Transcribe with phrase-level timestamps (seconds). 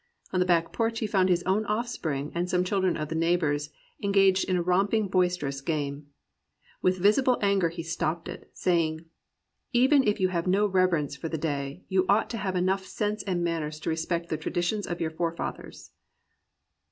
[0.33, 3.69] On the back porch he found his own offspring and some children of the neighbours
[4.01, 6.07] engaged in a romping, boisterous game.
[6.81, 9.05] With visible anger he stoppled it, saying,"
[9.73, 13.21] Even if you have no reverence for the day, you ought to have enough sense
[13.21, 15.91] and manners to resj>ect the traditions of your forefathers."